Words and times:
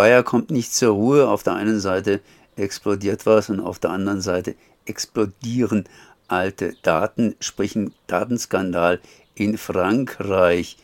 Bayer 0.00 0.22
kommt 0.22 0.50
nicht 0.50 0.74
zur 0.74 0.94
Ruhe. 0.94 1.28
Auf 1.28 1.42
der 1.42 1.56
einen 1.56 1.78
Seite 1.78 2.20
explodiert 2.56 3.26
was 3.26 3.50
und 3.50 3.60
auf 3.60 3.78
der 3.78 3.90
anderen 3.90 4.22
Seite 4.22 4.54
explodieren 4.86 5.84
alte 6.26 6.72
Daten, 6.80 7.36
sprich 7.38 7.76
ein 7.76 7.92
Datenskandal 8.06 8.98
in 9.34 9.58
Frankreich. 9.58 10.78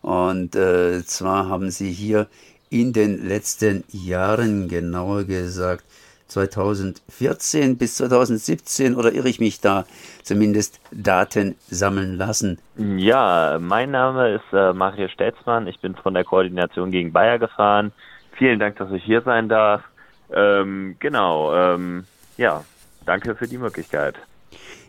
Und 0.00 0.56
äh, 0.56 1.04
zwar 1.04 1.50
haben 1.50 1.70
sie 1.70 1.92
hier 1.92 2.28
in 2.70 2.94
den 2.94 3.28
letzten 3.28 3.84
Jahren, 3.90 4.68
genauer 4.68 5.24
gesagt 5.24 5.84
2014 6.28 7.76
bis 7.76 7.96
2017 7.96 8.96
oder 8.96 9.12
irre 9.12 9.28
ich 9.28 9.38
mich 9.38 9.60
da, 9.60 9.84
zumindest 10.22 10.80
Daten 10.90 11.56
sammeln 11.68 12.16
lassen? 12.16 12.58
Ja, 12.78 13.58
mein 13.60 13.90
Name 13.90 14.36
ist 14.36 14.50
äh, 14.54 14.72
Mario 14.72 15.08
Stelzmann. 15.08 15.66
Ich 15.66 15.78
bin 15.80 15.94
von 15.94 16.14
der 16.14 16.24
Koordination 16.24 16.90
gegen 16.90 17.12
Bayer 17.12 17.38
gefahren. 17.38 17.92
Vielen 18.36 18.58
Dank, 18.58 18.76
dass 18.76 18.90
ich 18.92 19.04
hier 19.04 19.22
sein 19.22 19.48
darf. 19.48 19.82
Ähm, 20.32 20.96
genau, 20.98 21.54
ähm, 21.54 22.04
ja, 22.36 22.64
danke 23.04 23.34
für 23.34 23.46
die 23.46 23.58
Möglichkeit. 23.58 24.16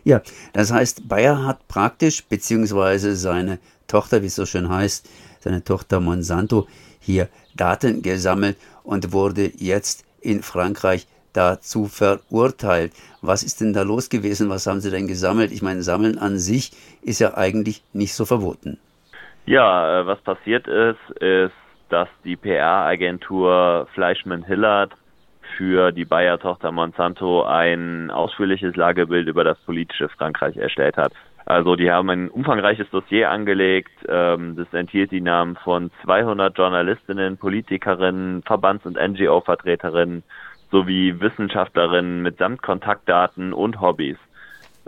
Ja, 0.04 0.20
das 0.52 0.72
heißt, 0.72 1.08
Bayer 1.08 1.46
hat 1.46 1.66
praktisch, 1.68 2.24
beziehungsweise 2.24 3.16
seine 3.16 3.58
Tochter, 3.86 4.22
wie 4.22 4.26
es 4.26 4.34
so 4.34 4.46
schön 4.46 4.68
heißt, 4.68 5.08
seine 5.40 5.64
Tochter 5.64 6.00
Monsanto, 6.00 6.66
hier 7.00 7.28
Daten 7.54 8.02
gesammelt 8.02 8.56
und 8.82 9.12
wurde 9.12 9.50
jetzt 9.56 10.04
in 10.20 10.42
Frankreich 10.42 11.06
dazu 11.32 11.86
verurteilt. 11.86 12.92
Was 13.20 13.42
ist 13.42 13.60
denn 13.60 13.72
da 13.72 13.82
los 13.82 14.08
gewesen? 14.08 14.48
Was 14.48 14.66
haben 14.66 14.80
Sie 14.80 14.90
denn 14.90 15.06
gesammelt? 15.06 15.52
Ich 15.52 15.62
meine, 15.62 15.82
Sammeln 15.82 16.18
an 16.18 16.38
sich 16.38 16.72
ist 17.02 17.20
ja 17.20 17.36
eigentlich 17.36 17.82
nicht 17.92 18.14
so 18.14 18.24
verboten. 18.24 18.78
Ja, 19.46 20.00
äh, 20.00 20.06
was 20.06 20.20
passiert 20.22 20.66
ist, 20.66 21.10
ist, 21.20 21.52
dass 21.94 22.08
die 22.24 22.34
PR-Agentur 22.34 23.86
Fleischmann 23.94 24.42
Hillard 24.42 24.90
für 25.56 25.92
die 25.92 26.04
Bayer-Tochter 26.04 26.72
Monsanto 26.72 27.44
ein 27.44 28.10
ausführliches 28.10 28.74
Lagebild 28.74 29.28
über 29.28 29.44
das 29.44 29.56
politische 29.60 30.08
Frankreich 30.08 30.56
erstellt 30.56 30.96
hat. 30.96 31.12
Also 31.46 31.76
die 31.76 31.92
haben 31.92 32.10
ein 32.10 32.30
umfangreiches 32.30 32.90
Dossier 32.90 33.30
angelegt. 33.30 33.92
Ähm, 34.08 34.56
das 34.56 34.66
enthielt 34.74 35.12
die 35.12 35.20
Namen 35.20 35.54
von 35.54 35.92
200 36.02 36.58
Journalistinnen, 36.58 37.36
Politikerinnen, 37.36 38.42
Verbands- 38.42 38.86
und 38.86 38.96
NGO-Vertreterinnen 38.96 40.24
sowie 40.72 41.20
Wissenschaftlerinnen 41.20 42.22
mitsamt 42.22 42.60
Kontaktdaten 42.60 43.52
und 43.52 43.80
Hobbys. 43.80 44.16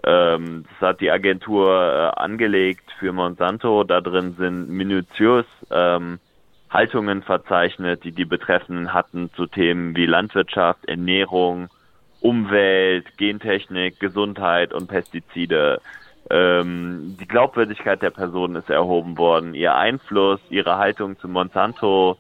Ähm, 0.02 0.64
das 0.80 0.89
hat 0.89 1.00
die 1.00 1.12
Agentur 1.12 1.70
äh, 1.70 2.20
angelegt 2.20 2.91
für 2.98 3.12
Monsanto. 3.12 3.84
Da 3.84 4.00
drin 4.00 4.34
sind 4.36 4.70
minutiös 4.70 5.47
ähm, 5.70 6.19
Haltungen 6.77 7.22
verzeichnet, 7.22 8.05
die 8.05 8.12
die 8.12 8.27
Betreffenden 8.27 8.92
hatten 8.92 9.30
zu 9.34 9.46
Themen 9.46 9.96
wie 9.96 10.05
Landwirtschaft, 10.05 10.86
Ernährung, 10.86 11.68
Umwelt, 12.20 13.16
Gentechnik, 13.16 13.98
Gesundheit 13.98 14.74
und 14.74 14.86
Pestizide. 14.86 15.80
Ähm, 16.28 17.16
die 17.18 17.27
Glaubwürdigkeit 17.27 18.02
der 18.02 18.10
Person 18.10 18.56
ist 18.56 18.68
erhoben 18.68 19.16
worden, 19.16 19.55
ihr 19.55 19.74
Einfluss, 19.74 20.41
ihre 20.50 20.77
Haltung 20.77 21.18
zu 21.18 21.28
Monsanto, 21.28 22.18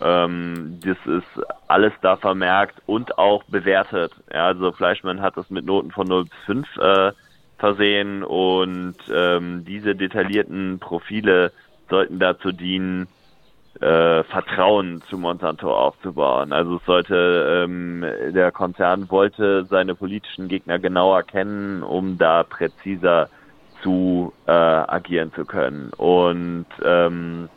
ähm, 0.00 0.78
das 0.84 0.98
ist 1.06 1.44
alles 1.66 1.92
da 2.00 2.16
vermerkt 2.16 2.80
und 2.86 3.18
auch 3.18 3.42
bewertet. 3.44 4.12
Ja, 4.32 4.46
also 4.46 4.70
Fleischmann 4.70 5.20
hat 5.20 5.36
das 5.36 5.50
mit 5.50 5.64
Noten 5.66 5.90
von 5.90 6.06
0 6.06 6.24
bis 6.26 6.38
5 6.44 6.76
äh, 6.76 7.12
versehen 7.58 8.22
und 8.22 8.98
ähm, 9.12 9.64
diese 9.64 9.96
detaillierten 9.96 10.78
Profile 10.78 11.50
sollten 11.88 12.20
dazu 12.20 12.52
dienen, 12.52 13.08
äh, 13.80 14.24
Vertrauen 14.24 15.02
zu 15.08 15.18
Monsanto 15.18 15.74
aufzubauen. 15.74 16.52
Also 16.52 16.76
es 16.76 16.84
sollte 16.84 17.64
ähm, 17.64 18.04
der 18.32 18.52
Konzern 18.52 19.10
wollte 19.10 19.64
seine 19.64 19.94
politischen 19.94 20.48
Gegner 20.48 20.78
genauer 20.78 21.22
kennen, 21.22 21.82
um 21.82 22.18
da 22.18 22.42
präziser 22.42 23.28
zu 23.82 24.32
äh, 24.46 24.50
agieren 24.52 25.32
zu 25.34 25.44
können. 25.44 25.90
Und 25.96 26.66
ähm, 26.84 27.48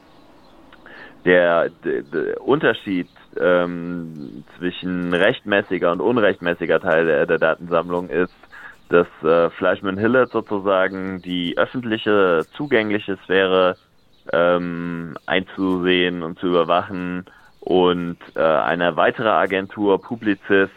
der, 1.26 1.70
der, 1.84 2.04
der 2.04 2.42
Unterschied 2.42 3.10
ähm, 3.40 4.44
zwischen 4.58 5.14
rechtmäßiger 5.14 5.92
und 5.92 6.02
unrechtmäßiger 6.02 6.80
Teil 6.80 7.06
der, 7.06 7.26
der 7.26 7.38
Datensammlung 7.38 8.10
ist, 8.10 8.34
dass 8.90 9.08
äh, 9.24 9.50
Fleischmann 9.52 9.98
Hillett 9.98 10.32
sozusagen 10.32 11.22
die 11.22 11.58
öffentliche 11.58 12.46
zugängliche 12.56 13.18
Sphäre 13.24 13.76
ähm, 14.34 15.18
einzusehen 15.26 16.24
und 16.24 16.40
zu 16.40 16.48
überwachen 16.48 17.26
und 17.60 18.18
äh, 18.36 18.42
eine 18.42 18.96
weitere 18.96 19.30
Agentur 19.30 20.02
Publicis 20.02 20.70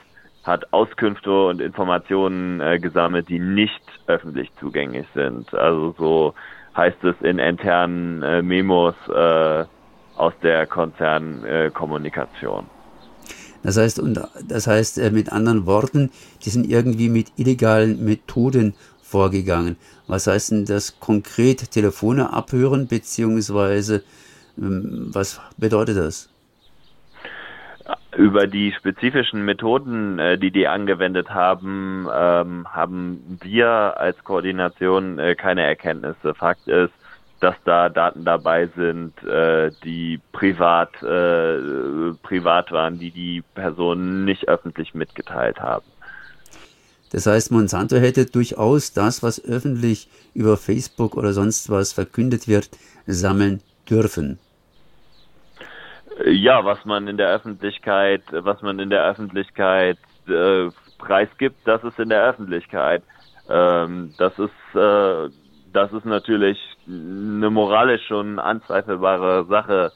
hat 0.44 0.72
Auskünfte 0.72 1.46
und 1.46 1.60
Informationen 1.60 2.60
äh, 2.60 2.78
gesammelt, 2.78 3.28
die 3.28 3.38
nicht 3.38 3.82
öffentlich 4.06 4.50
zugänglich 4.58 5.06
sind. 5.14 5.52
Also 5.54 5.94
so 5.98 6.34
heißt 6.76 7.02
es 7.04 7.14
in 7.20 7.38
internen 7.38 8.22
äh, 8.22 8.42
Memos 8.42 8.94
äh, 9.08 9.64
aus 10.16 10.32
der 10.42 10.66
Konzernkommunikation. 10.66 12.66
Das 13.62 13.76
heißt, 13.76 14.00
und 14.00 14.20
das 14.48 14.66
heißt 14.66 14.98
äh, 14.98 15.10
mit 15.10 15.30
anderen 15.30 15.66
Worten, 15.66 16.10
die 16.44 16.50
sind 16.50 16.68
irgendwie 16.68 17.08
mit 17.08 17.32
illegalen 17.36 18.04
Methoden 18.04 18.74
vorgegangen. 19.12 19.76
Was 20.06 20.26
heißt 20.26 20.50
denn 20.52 20.64
das 20.64 20.98
konkret? 20.98 21.70
Telefone 21.70 22.32
abhören, 22.32 22.88
beziehungsweise 22.88 24.02
ähm, 24.58 25.10
was 25.12 25.40
bedeutet 25.56 25.96
das? 25.96 26.28
Über 28.16 28.46
die 28.46 28.72
spezifischen 28.72 29.44
Methoden, 29.44 30.18
äh, 30.18 30.38
die 30.38 30.50
die 30.50 30.68
angewendet 30.68 31.30
haben, 31.30 32.06
ähm, 32.14 32.66
haben 32.70 33.38
wir 33.42 33.98
als 33.98 34.22
Koordination 34.22 35.18
äh, 35.18 35.34
keine 35.34 35.62
Erkenntnisse. 35.62 36.34
Fakt 36.34 36.68
ist, 36.68 36.92
dass 37.40 37.56
da 37.64 37.88
Daten 37.88 38.24
dabei 38.24 38.68
sind, 38.76 39.20
äh, 39.24 39.72
die 39.82 40.20
privat, 40.30 40.92
privat 42.22 42.70
waren, 42.70 42.98
die 43.00 43.10
die 43.10 43.42
Personen 43.54 44.24
nicht 44.24 44.46
öffentlich 44.46 44.94
mitgeteilt 44.94 45.58
haben. 45.60 45.86
Das 47.12 47.26
heißt, 47.26 47.52
Monsanto 47.52 47.96
hätte 47.96 48.26
durchaus 48.26 48.92
das, 48.92 49.22
was 49.22 49.44
öffentlich 49.44 50.08
über 50.34 50.56
Facebook 50.56 51.16
oder 51.16 51.32
sonst 51.32 51.70
was 51.70 51.92
verkündet 51.92 52.48
wird, 52.48 52.70
sammeln 53.06 53.60
dürfen. 53.88 54.38
Ja, 56.24 56.64
was 56.64 56.84
man 56.84 57.08
in 57.08 57.16
der 57.16 57.28
Öffentlichkeit, 57.34 58.22
was 58.30 58.62
man 58.62 58.78
in 58.78 58.90
der 58.90 59.04
Öffentlichkeit 59.04 59.98
äh, 60.28 60.68
preisgibt, 60.98 61.56
das 61.64 61.82
ist 61.84 61.98
in 61.98 62.08
der 62.08 62.24
Öffentlichkeit. 62.24 63.02
Ähm, 63.48 64.14
das 64.18 64.32
ist 64.38 64.76
äh, 64.76 65.28
das 65.72 65.92
ist 65.92 66.04
natürlich 66.04 66.58
eine 66.86 67.50
moralisch 67.50 68.06
schon 68.06 68.38
anzweifelbare 68.38 69.46
Sache, 69.46 69.92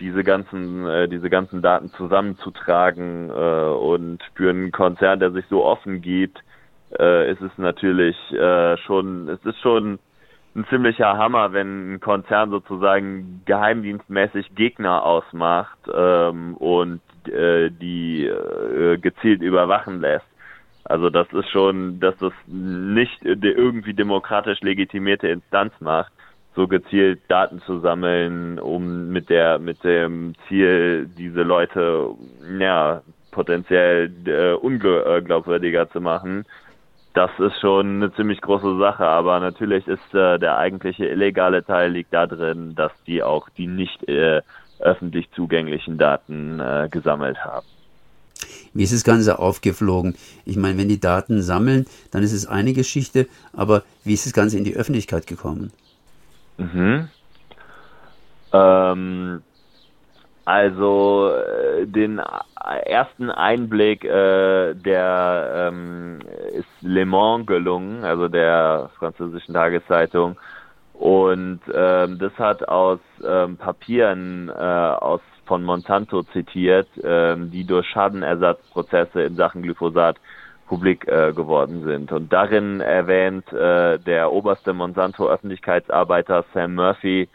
diese 0.00 0.22
ganzen, 0.24 0.86
äh, 0.86 1.08
diese 1.08 1.28
ganzen 1.28 1.60
Daten 1.60 1.90
zusammenzutragen 1.90 3.30
äh, 3.30 3.32
und 3.32 4.20
für 4.34 4.50
einen 4.50 4.70
Konzern, 4.70 5.20
der 5.20 5.32
sich 5.32 5.44
so 5.50 5.64
offen 5.64 6.00
gibt, 6.00 6.42
äh, 6.98 7.30
ist 7.30 7.40
es 7.40 7.50
natürlich 7.56 8.16
äh, 8.32 8.76
schon, 8.78 9.28
es 9.28 9.44
ist 9.44 9.60
schon 9.60 9.98
ein 10.54 10.66
ziemlicher 10.68 11.16
Hammer, 11.16 11.52
wenn 11.52 11.94
ein 11.94 12.00
Konzern 12.00 12.50
sozusagen 12.50 13.42
geheimdienstmäßig 13.44 14.54
Gegner 14.54 15.04
ausmacht 15.04 15.78
ähm, 15.92 16.54
und 16.56 17.00
äh, 17.28 17.70
die 17.70 18.26
äh, 18.26 18.98
gezielt 18.98 19.42
überwachen 19.42 20.00
lässt. 20.00 20.26
Also 20.84 21.10
das 21.10 21.30
ist 21.32 21.50
schon, 21.50 22.00
dass 22.00 22.16
das 22.16 22.32
nicht 22.46 23.22
irgendwie 23.22 23.92
demokratisch 23.92 24.60
legitimierte 24.62 25.28
Instanz 25.28 25.72
macht, 25.80 26.12
so 26.56 26.66
gezielt 26.66 27.20
Daten 27.28 27.60
zu 27.60 27.80
sammeln, 27.80 28.58
um 28.58 29.08
mit 29.10 29.28
der 29.28 29.58
mit 29.58 29.84
dem 29.84 30.34
Ziel, 30.48 31.06
diese 31.16 31.42
Leute 31.42 32.10
ja 32.58 33.02
potenziell 33.30 34.10
äh, 34.26 34.54
unglaubwürdiger 34.54 35.90
zu 35.90 36.00
machen. 36.00 36.46
Das 37.18 37.32
ist 37.40 37.58
schon 37.60 37.96
eine 37.96 38.14
ziemlich 38.14 38.40
große 38.40 38.78
Sache, 38.78 39.04
aber 39.04 39.40
natürlich 39.40 39.84
ist 39.88 40.14
äh, 40.14 40.38
der 40.38 40.56
eigentliche 40.56 41.04
illegale 41.04 41.64
Teil 41.64 41.90
liegt 41.90 42.14
da 42.14 42.28
drin, 42.28 42.76
dass 42.76 42.92
die 43.08 43.24
auch 43.24 43.48
die 43.48 43.66
nicht 43.66 44.08
äh, 44.08 44.40
öffentlich 44.78 45.28
zugänglichen 45.32 45.98
Daten 45.98 46.60
äh, 46.60 46.86
gesammelt 46.88 47.44
haben. 47.44 47.66
Wie 48.72 48.84
ist 48.84 48.92
das 48.92 49.02
Ganze 49.02 49.40
aufgeflogen? 49.40 50.14
Ich 50.44 50.56
meine, 50.56 50.78
wenn 50.78 50.88
die 50.88 51.00
Daten 51.00 51.42
sammeln, 51.42 51.86
dann 52.12 52.22
ist 52.22 52.32
es 52.32 52.46
eine 52.46 52.72
Geschichte, 52.72 53.26
aber 53.52 53.82
wie 54.04 54.14
ist 54.14 54.24
das 54.24 54.32
Ganze 54.32 54.56
in 54.56 54.62
die 54.62 54.76
Öffentlichkeit 54.76 55.26
gekommen? 55.26 55.72
Mhm. 56.56 57.08
Ähm, 58.52 59.42
also 60.48 61.30
äh, 61.30 61.86
den 61.86 62.22
ersten 62.86 63.30
Einblick, 63.30 64.02
äh, 64.02 64.72
der 64.72 65.68
ähm, 65.70 66.20
ist 66.54 66.64
Le 66.80 67.04
Mans 67.04 67.46
gelungen, 67.46 68.02
also 68.02 68.28
der 68.28 68.88
französischen 68.98 69.52
Tageszeitung. 69.52 70.38
Und 70.94 71.60
ähm, 71.70 72.18
das 72.18 72.32
hat 72.38 72.66
aus 72.66 72.98
ähm, 73.22 73.58
Papieren 73.58 74.48
äh, 74.48 74.52
aus 74.52 75.20
von 75.44 75.64
Monsanto 75.64 76.22
zitiert, 76.22 76.88
äh, 76.96 77.36
die 77.36 77.64
durch 77.64 77.86
Schadenersatzprozesse 77.88 79.24
in 79.24 79.36
Sachen 79.36 79.62
Glyphosat 79.62 80.16
publik 80.66 81.06
äh, 81.08 81.34
geworden 81.34 81.84
sind. 81.84 82.10
Und 82.10 82.32
darin 82.32 82.80
erwähnt 82.80 83.52
äh, 83.52 83.98
der 83.98 84.32
oberste 84.32 84.72
Monsanto-Öffentlichkeitsarbeiter 84.72 86.46
Sam 86.54 86.74
Murphy 86.74 87.28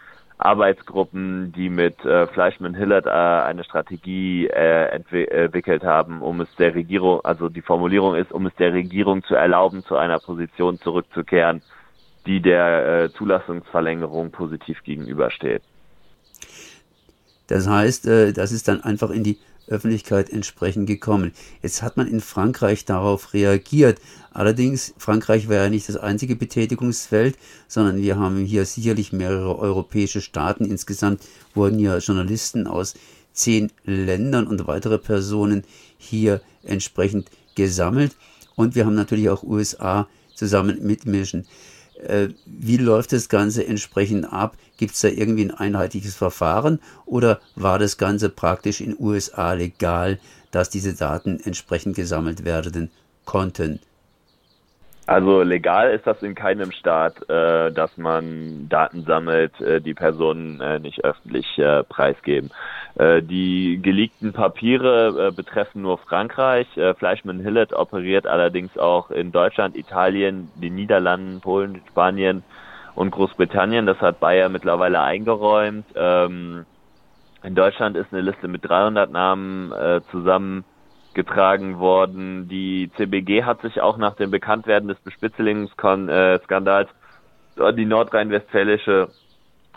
Arbeitsgruppen, 0.43 1.53
die 1.53 1.69
mit 1.69 2.03
äh, 2.03 2.27
Fleischmann 2.27 2.75
Hillard 2.75 3.05
äh, 3.05 3.09
eine 3.09 3.63
Strategie 3.63 4.47
äh, 4.47 4.87
entwickelt 4.87 5.83
haben, 5.83 6.21
um 6.21 6.41
es 6.41 6.49
der 6.57 6.75
Regierung, 6.75 7.21
also 7.23 7.49
die 7.49 7.61
Formulierung 7.61 8.15
ist, 8.15 8.31
um 8.31 8.45
es 8.45 8.55
der 8.55 8.73
Regierung 8.73 9.23
zu 9.23 9.35
erlauben, 9.35 9.83
zu 9.83 9.95
einer 9.95 10.19
Position 10.19 10.79
zurückzukehren, 10.79 11.61
die 12.25 12.41
der 12.41 13.03
äh, 13.03 13.09
Zulassungsverlängerung 13.13 14.31
positiv 14.31 14.83
gegenübersteht. 14.83 15.61
Das 17.47 17.67
heißt, 17.67 18.07
äh, 18.07 18.33
das 18.33 18.51
ist 18.51 18.67
dann 18.67 18.83
einfach 18.83 19.11
in 19.11 19.23
die 19.23 19.37
Öffentlichkeit 19.67 20.29
entsprechend 20.29 20.87
gekommen. 20.87 21.31
Jetzt 21.61 21.81
hat 21.81 21.97
man 21.97 22.07
in 22.07 22.21
Frankreich 22.21 22.85
darauf 22.85 23.33
reagiert. 23.33 23.99
Allerdings, 24.31 24.93
Frankreich 24.97 25.47
war 25.47 25.55
ja 25.55 25.69
nicht 25.69 25.87
das 25.89 25.97
einzige 25.97 26.35
Betätigungsfeld, 26.35 27.37
sondern 27.67 27.97
wir 27.97 28.17
haben 28.17 28.37
hier 28.45 28.65
sicherlich 28.65 29.13
mehrere 29.13 29.57
europäische 29.57 30.21
Staaten. 30.21 30.65
Insgesamt 30.65 31.21
wurden 31.53 31.79
ja 31.79 31.97
Journalisten 31.97 32.67
aus 32.67 32.95
zehn 33.33 33.71
Ländern 33.83 34.47
und 34.47 34.67
weitere 34.67 34.97
Personen 34.97 35.63
hier 35.97 36.41
entsprechend 36.63 37.29
gesammelt. 37.55 38.15
Und 38.55 38.75
wir 38.75 38.85
haben 38.85 38.95
natürlich 38.95 39.29
auch 39.29 39.43
USA 39.43 40.07
zusammen 40.35 40.85
mitmischen. 40.85 41.45
Äh, 42.07 42.29
wie 42.45 42.77
läuft 42.77 43.13
das 43.13 43.29
Ganze 43.29 43.65
entsprechend 43.65 44.31
ab? 44.31 44.57
Gibt 44.77 44.93
es 44.95 45.01
da 45.01 45.07
irgendwie 45.07 45.45
ein 45.45 45.51
einheitliches 45.51 46.15
Verfahren 46.15 46.79
oder 47.05 47.39
war 47.55 47.79
das 47.79 47.97
Ganze 47.97 48.29
praktisch 48.29 48.81
in 48.81 48.95
USA 48.99 49.53
legal, 49.53 50.19
dass 50.51 50.69
diese 50.69 50.93
Daten 50.93 51.39
entsprechend 51.39 51.95
gesammelt 51.95 52.45
werden 52.45 52.91
konnten? 53.25 53.79
Also 55.05 55.41
legal 55.41 55.91
ist 55.91 56.07
das 56.07 56.21
in 56.23 56.33
keinem 56.33 56.71
Staat, 56.71 57.29
äh, 57.29 57.71
dass 57.73 57.97
man 57.97 58.69
Daten 58.69 59.03
sammelt, 59.03 59.59
äh, 59.59 59.81
die 59.81 59.93
Personen 59.93 60.61
äh, 60.61 60.79
nicht 60.79 61.03
öffentlich 61.03 61.57
äh, 61.57 61.83
preisgeben. 61.83 62.51
Äh, 62.95 63.21
die 63.21 63.81
geleakten 63.81 64.31
Papiere 64.31 65.27
äh, 65.27 65.31
betreffen 65.31 65.81
nur 65.81 65.97
Frankreich. 65.97 66.67
Fleischmann 66.97 67.41
Hillett 67.41 67.73
operiert 67.73 68.27
allerdings 68.27 68.77
auch 68.77 69.11
in 69.11 69.31
Deutschland, 69.31 69.75
Italien, 69.75 70.49
den 70.55 70.75
Niederlanden, 70.75 71.41
Polen, 71.41 71.81
Spanien 71.89 72.43
und 72.95 73.11
Großbritannien. 73.11 73.85
Das 73.85 73.99
hat 73.99 74.21
Bayer 74.21 74.47
mittlerweile 74.47 75.01
eingeräumt. 75.01 75.85
Ähm, 75.95 76.65
in 77.43 77.55
Deutschland 77.55 77.97
ist 77.97 78.13
eine 78.13 78.21
Liste 78.21 78.47
mit 78.47 78.63
300 78.63 79.11
Namen 79.11 79.73
zusammen 80.11 80.63
getragen 81.13 81.79
worden. 81.79 82.47
Die 82.47 82.91
CBG 82.97 83.43
hat 83.43 83.61
sich 83.61 83.81
auch 83.81 83.97
nach 83.97 84.15
dem 84.15 84.31
Bekanntwerden 84.31 84.89
des 84.89 84.99
Bespitzelungsskandals 84.99 86.89
äh, 87.57 87.73
die 87.73 87.85
nordrhein-westfälische 87.85 89.09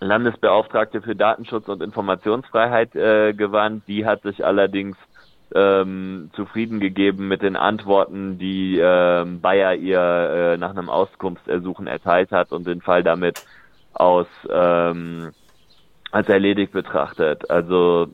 Landesbeauftragte 0.01 1.01
für 1.01 1.17
Datenschutz 1.17 1.69
und 1.69 1.83
Informationsfreiheit 1.83 2.95
äh, 2.95 3.33
gewandt. 3.33 3.85
Die 3.89 4.05
hat 4.05 4.23
sich 4.23 4.45
allerdings 4.45 4.97
ähm, 5.55 6.31
zufrieden 6.35 6.81
gegeben 6.81 7.29
mit 7.29 7.43
den 7.43 7.57
Antworten, 7.57 8.39
die 8.39 8.79
äh, 8.79 9.25
Bayer 9.25 9.75
ihr 9.75 10.01
äh, 10.01 10.57
nach 10.59 10.71
einem 10.71 10.91
Auskunftsersuchen 10.91 11.87
erteilt 11.87 12.33
hat 12.33 12.53
und 12.53 12.67
den 12.67 12.81
Fall 12.81 13.03
damit 13.03 13.45
aus 13.95 14.27
ähm, 14.51 15.31
als 16.11 16.29
erledigt 16.29 16.73
betrachtet. 16.73 17.51
Also 17.51 18.09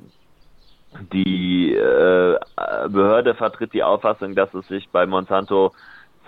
die 1.13 1.75
äh, 1.75 2.39
Behörde 2.89 3.35
vertritt 3.35 3.73
die 3.73 3.83
Auffassung, 3.83 4.35
dass 4.35 4.53
es 4.55 4.67
sich 4.69 4.89
bei 4.91 5.07
Monsanto 5.07 5.73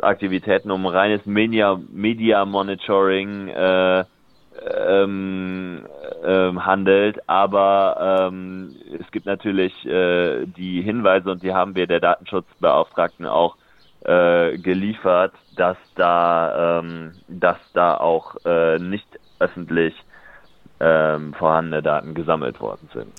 Aktivitäten 0.01 0.71
um 0.71 0.87
reines 0.87 1.25
Media, 1.25 1.79
Media 1.93 2.45
Monitoring 2.45 3.49
äh, 3.49 4.05
ähm, 4.87 5.87
ähm, 6.25 6.65
handelt, 6.65 7.29
aber 7.29 8.29
ähm, 8.31 8.75
es 9.01 9.11
gibt 9.11 9.27
natürlich 9.27 9.73
äh, 9.87 10.47
die 10.47 10.83
Hinweise 10.83 11.31
und 11.31 11.43
die 11.43 11.53
haben 11.53 11.75
wir 11.75 11.87
der 11.87 12.01
Datenschutzbeauftragten 12.01 13.27
auch 13.27 13.57
äh, 14.05 14.59
geliefert, 14.59 15.33
dass 15.57 15.77
da 15.97 16.79
ähm, 16.81 17.13
dass 17.29 17.59
da 17.73 17.97
auch 17.97 18.37
äh, 18.45 18.79
nicht 18.79 19.09
öffentlich 19.39 19.95
ähm, 20.81 21.35
vorhandene 21.35 21.83
Daten 21.83 22.15
gesammelt 22.15 22.61
worden 22.61 22.89
sind. 22.93 23.13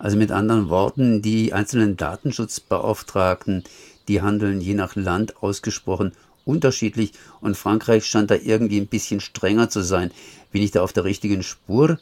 Also 0.00 0.16
mit 0.16 0.32
anderen 0.32 0.70
Worten, 0.70 1.20
die 1.20 1.52
einzelnen 1.52 1.98
Datenschutzbeauftragten, 1.98 3.64
die 4.08 4.22
handeln 4.22 4.62
je 4.62 4.72
nach 4.72 4.96
Land 4.96 5.42
ausgesprochen 5.42 6.12
unterschiedlich 6.46 7.12
und 7.42 7.54
Frankreich 7.56 8.06
scheint 8.06 8.30
da 8.30 8.34
irgendwie 8.34 8.80
ein 8.80 8.86
bisschen 8.86 9.20
strenger 9.20 9.68
zu 9.68 9.82
sein. 9.82 10.10
Bin 10.52 10.62
ich 10.62 10.70
da 10.70 10.82
auf 10.82 10.94
der 10.94 11.04
richtigen 11.04 11.42
Spur? 11.42 11.98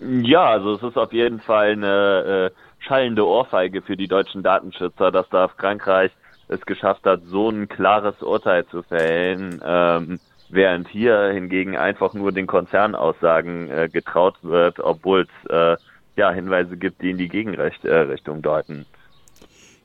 Ja, 0.00 0.44
also 0.44 0.74
es 0.74 0.82
ist 0.84 0.96
auf 0.96 1.12
jeden 1.12 1.40
Fall 1.40 1.72
eine 1.72 2.52
äh, 2.52 2.84
schallende 2.86 3.26
Ohrfeige 3.26 3.82
für 3.82 3.96
die 3.96 4.06
deutschen 4.06 4.44
Datenschützer, 4.44 5.10
dass 5.10 5.28
da 5.30 5.48
Frankreich 5.48 6.12
es 6.46 6.64
geschafft 6.66 7.04
hat, 7.04 7.22
so 7.26 7.50
ein 7.50 7.68
klares 7.68 8.22
Urteil 8.22 8.64
zu 8.66 8.84
fällen, 8.84 9.60
ähm, 9.64 10.20
während 10.50 10.86
hier 10.86 11.30
hingegen 11.34 11.76
einfach 11.76 12.14
nur 12.14 12.30
den 12.30 12.46
Konzernaussagen 12.46 13.68
äh, 13.70 13.88
getraut 13.92 14.36
wird, 14.42 14.78
obwohl 14.78 15.22
es 15.22 15.50
äh, 15.50 15.76
ja, 16.16 16.30
Hinweise 16.32 16.76
gibt, 16.76 17.02
die 17.02 17.10
in 17.10 17.18
die 17.18 17.28
Gegenrichtung 17.28 18.42
deuten. 18.42 18.86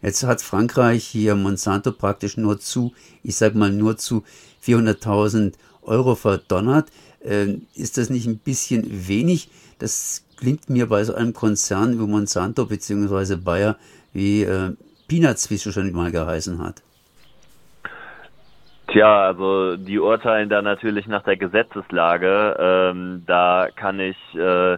Jetzt 0.01 0.23
hat 0.23 0.41
Frankreich 0.41 1.03
hier 1.03 1.35
Monsanto 1.35 1.91
praktisch 1.91 2.37
nur 2.37 2.59
zu, 2.59 2.93
ich 3.23 3.35
sag 3.35 3.53
mal 3.53 3.71
nur 3.71 3.97
zu 3.97 4.23
400.000 4.63 5.53
Euro 5.83 6.15
verdonnert. 6.15 6.89
Äh, 7.23 7.57
ist 7.75 7.97
das 7.97 8.09
nicht 8.09 8.25
ein 8.25 8.39
bisschen 8.39 9.07
wenig? 9.07 9.49
Das 9.77 10.25
klingt 10.37 10.69
mir 10.69 10.87
bei 10.87 11.03
so 11.03 11.13
einem 11.13 11.33
Konzern 11.33 11.99
wie 11.99 12.07
Monsanto 12.07 12.65
bzw. 12.65 13.35
Bayer 13.35 13.77
wie 14.11 14.43
äh, 14.43 14.71
Peanuts, 15.07 15.51
wie 15.51 15.55
es 15.55 15.71
schon 15.71 15.91
mal 15.91 16.11
geheißen 16.11 16.63
hat. 16.63 16.81
Tja, 18.87 19.27
also 19.27 19.77
die 19.77 19.99
urteilen 19.99 20.49
da 20.49 20.61
natürlich 20.61 21.05
nach 21.07 21.23
der 21.23 21.37
Gesetzeslage. 21.37 22.57
Ähm, 22.59 23.23
da 23.27 23.67
kann 23.75 23.99
ich 23.99 24.17
äh, 24.35 24.77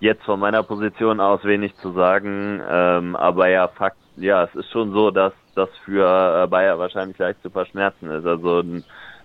jetzt 0.00 0.22
von 0.24 0.40
meiner 0.40 0.62
Position 0.62 1.20
aus 1.20 1.44
wenig 1.44 1.74
zu 1.76 1.92
sagen, 1.92 2.60
ähm, 2.68 3.16
aber 3.16 3.48
ja, 3.48 3.68
Fakt, 3.68 3.96
ja, 4.16 4.44
es 4.44 4.54
ist 4.54 4.70
schon 4.70 4.92
so, 4.92 5.10
dass 5.10 5.32
das 5.54 5.68
für 5.84 6.44
äh, 6.44 6.46
Bayer 6.46 6.78
wahrscheinlich 6.78 7.18
leicht 7.18 7.42
zu 7.42 7.50
verschmerzen 7.50 8.10
ist. 8.10 8.26
Also 8.26 8.62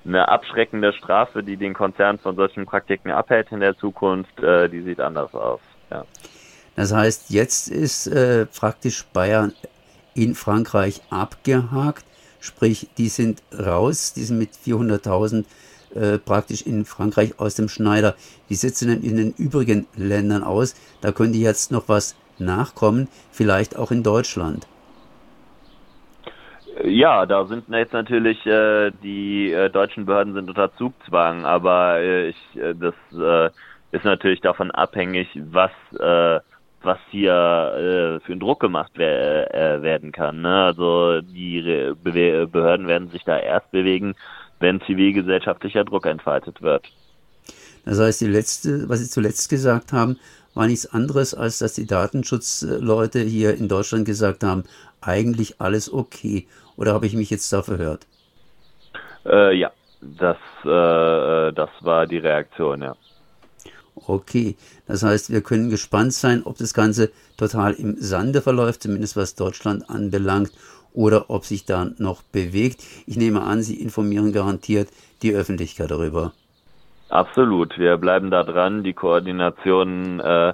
eine 0.06 0.28
abschreckende 0.28 0.94
Strafe, 0.94 1.44
die 1.44 1.58
den 1.58 1.74
Konzern 1.74 2.18
von 2.18 2.36
solchen 2.36 2.66
Praktiken 2.66 3.12
abhält 3.12 3.52
in 3.52 3.60
der 3.60 3.78
Zukunft, 3.78 4.40
äh, 4.40 4.70
die 4.70 4.82
sieht 4.82 5.00
anders 5.00 5.34
aus. 5.34 5.60
Ja. 5.90 6.06
Das 6.76 6.94
heißt, 6.94 7.30
jetzt 7.30 7.68
ist 7.68 8.08
äh, 8.08 8.46
praktisch 8.46 9.06
Bayern 9.14 9.54
in 10.14 10.36
Frankreich 10.36 11.02
abgehakt, 11.10 12.06
sprich, 12.40 12.90
die 12.98 13.10
sind 13.10 13.44
raus, 13.58 14.14
die 14.14 14.24
sind 14.24 14.40
mit 14.40 14.52
400.000 14.52 15.46
äh, 15.96 16.18
praktisch 16.18 16.62
in 16.62 16.86
Frankreich 16.86 17.40
aus 17.40 17.56
dem 17.56 17.70
Schneider. 17.70 18.16
Wie 18.48 18.56
sieht 18.56 18.74
es 18.74 18.80
denn 18.80 19.02
in 19.04 19.18
den 19.18 19.34
übrigen 19.38 19.88
Ländern 19.96 20.44
aus? 20.44 20.76
Da 21.02 21.12
könnte 21.12 21.38
jetzt 21.38 21.72
noch 21.72 21.90
was 21.90 22.16
nachkommen, 22.40 23.08
vielleicht 23.32 23.78
auch 23.78 23.92
in 23.92 24.04
Deutschland. 24.04 24.68
Ja, 26.84 27.26
da 27.26 27.46
sind 27.46 27.66
jetzt 27.70 27.94
natürlich 27.94 28.46
äh, 28.46 28.92
die 29.04 29.52
äh, 29.52 29.70
deutschen 29.70 30.06
Behörden 30.06 30.34
sind 30.34 30.50
unter 30.50 30.74
Zugzwang, 30.78 31.46
aber 31.46 32.00
äh, 32.00 32.30
ich, 32.30 32.56
äh, 32.56 32.74
das 32.74 32.96
äh, 33.14 33.50
ist 33.92 34.06
natürlich 34.06 34.42
davon 34.42 34.72
abhängig, 34.72 35.28
was 35.52 35.72
was 36.84 36.98
hier 37.12 38.20
für 38.26 38.32
einen 38.32 38.40
Druck 38.40 38.60
gemacht 38.60 38.98
äh, 38.98 39.82
werden 39.84 40.12
kann. 40.12 40.42
Ne? 40.42 40.64
Also 40.64 41.22
die 41.22 41.62
Be 42.02 42.48
Behörden 42.48 42.88
werden 42.88 43.10
sich 43.10 43.24
da 43.24 43.38
erst 43.38 43.70
bewegen, 43.70 44.16
wenn 44.62 44.82
zivilgesellschaftlicher 44.82 45.84
Druck 45.84 46.06
entfaltet 46.06 46.62
wird. 46.62 46.86
Das 47.86 48.00
heißt, 48.00 48.22
die 48.22 48.28
letzte, 48.28 48.88
was 48.90 49.00
Sie 49.00 49.10
zuletzt 49.10 49.50
gesagt 49.50 49.92
haben, 49.92 50.18
war 50.54 50.68
nichts 50.68 50.86
anderes, 50.86 51.34
als 51.34 51.60
dass 51.60 51.74
die 51.74 51.88
Datenschutzleute 51.88 53.20
hier 53.20 53.56
in 53.56 53.68
Deutschland 53.68 54.06
gesagt 54.06 54.44
haben, 54.44 54.64
eigentlich 55.02 55.60
alles 55.60 55.92
okay. 55.92 56.48
Oder 56.78 56.94
habe 56.94 57.06
ich 57.06 57.16
mich 57.16 57.30
jetzt 57.30 57.52
da 57.52 57.62
verhört? 57.62 58.06
Äh, 59.26 59.56
ja, 59.56 59.72
das, 60.02 60.38
äh, 60.64 61.54
das 61.54 61.70
war 61.82 62.06
die 62.08 62.18
Reaktion, 62.18 62.82
ja. 62.82 62.96
Okay, 64.08 64.56
das 64.88 65.04
heißt, 65.04 65.32
wir 65.32 65.42
können 65.42 65.70
gespannt 65.70 66.14
sein, 66.14 66.44
ob 66.44 66.58
das 66.58 66.74
Ganze 66.74 67.12
total 67.38 67.74
im 67.74 67.98
Sande 68.00 68.42
verläuft, 68.42 68.84
zumindest 68.84 69.16
was 69.16 69.36
Deutschland 69.36 69.90
anbelangt, 69.90 70.52
oder 70.94 71.30
ob 71.30 71.46
sich 71.46 71.66
da 71.66 71.88
noch 71.98 72.22
bewegt. 72.24 72.84
Ich 73.08 73.18
nehme 73.18 73.42
an, 73.42 73.62
Sie 73.62 73.82
informieren 73.82 74.32
garantiert 74.34 74.90
die 75.22 75.34
Öffentlichkeit 75.34 75.92
darüber. 75.92 76.34
Absolut, 77.10 77.78
wir 77.78 77.98
bleiben 77.98 78.32
da 78.32 78.44
dran. 78.44 78.84
Die 78.84 78.94
Koordination 78.94 80.20
äh, 80.22 80.54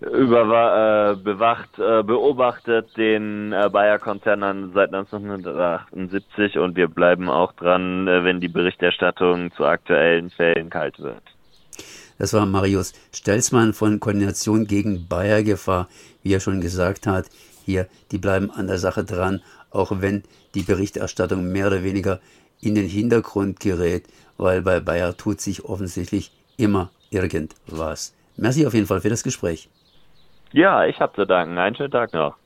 über, 0.00 1.12
äh, 1.12 1.16
bewacht, 1.16 1.78
äh, 1.78 2.02
beobachtet 2.02 2.96
den 2.96 3.52
äh, 3.52 3.68
Bayer-Konzern 3.70 4.72
seit 4.74 4.94
1978 4.94 6.58
und 6.58 6.76
wir 6.76 6.88
bleiben 6.88 7.28
auch 7.28 7.52
dran, 7.54 8.06
äh, 8.06 8.24
wenn 8.24 8.40
die 8.40 8.48
Berichterstattung 8.48 9.52
zu 9.56 9.64
aktuellen 9.64 10.30
Fällen 10.30 10.70
kalt 10.70 10.98
wird. 11.00 11.22
Das 12.18 12.32
war 12.32 12.46
Marius 12.46 12.92
Stelzmann 13.12 13.72
von 13.72 13.98
Koordination 13.98 14.66
gegen 14.66 15.08
Bayer-Gefahr. 15.08 15.88
Wie 16.22 16.32
er 16.32 16.40
schon 16.40 16.60
gesagt 16.60 17.06
hat, 17.06 17.26
hier, 17.64 17.86
die 18.10 18.18
bleiben 18.18 18.50
an 18.50 18.66
der 18.66 18.78
Sache 18.78 19.04
dran, 19.04 19.42
auch 19.70 20.00
wenn 20.00 20.22
die 20.54 20.62
Berichterstattung 20.62 21.50
mehr 21.50 21.66
oder 21.66 21.82
weniger 21.82 22.20
in 22.60 22.74
den 22.74 22.88
Hintergrund 22.88 23.60
gerät, 23.60 24.04
weil 24.36 24.62
bei 24.62 24.80
Bayer 24.80 25.16
tut 25.16 25.40
sich 25.40 25.64
offensichtlich 25.64 26.32
immer 26.56 26.90
irgendwas. 27.10 28.14
Merci 28.36 28.66
auf 28.66 28.74
jeden 28.74 28.86
Fall 28.86 29.00
für 29.00 29.10
das 29.10 29.22
Gespräch. 29.22 29.68
Ja, 30.52 30.86
ich 30.86 31.00
habe 31.00 31.14
zu 31.14 31.26
danken. 31.26 31.58
Einen 31.58 31.76
schönen 31.76 31.90
Tag 31.90 32.12
noch. 32.12 32.36